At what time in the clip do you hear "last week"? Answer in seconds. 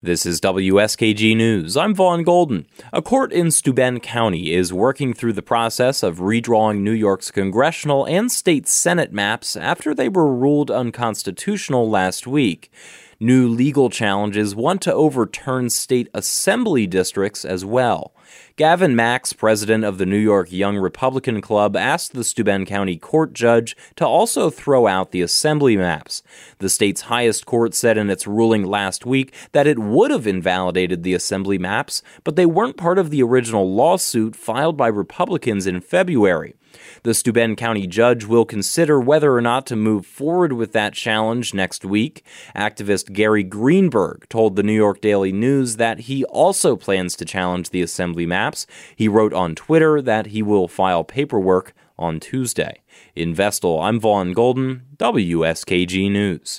11.90-12.70, 28.62-29.34